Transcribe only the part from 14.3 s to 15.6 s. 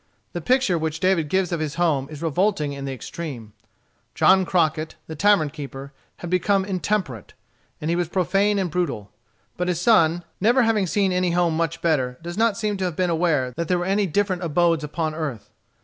abodes upon earth.